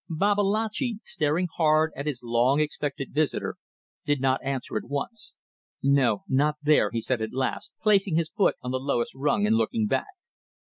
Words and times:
Babalatchi, 0.09 0.99
staring 1.03 1.47
hard 1.57 1.93
at 1.95 2.07
his 2.07 2.23
long 2.23 2.59
expected 2.59 3.13
visitor, 3.13 3.57
did 4.03 4.19
not 4.19 4.43
answer 4.43 4.75
at 4.75 4.89
once. 4.89 5.35
"No, 5.83 6.23
not 6.27 6.55
there," 6.63 6.89
he 6.89 7.01
said 7.01 7.21
at 7.21 7.33
last, 7.35 7.75
placing 7.79 8.15
his 8.15 8.31
foot 8.31 8.55
on 8.63 8.71
the 8.71 8.79
lowest 8.79 9.13
rung 9.13 9.45
and 9.45 9.57
looking 9.57 9.85
back. 9.85 10.07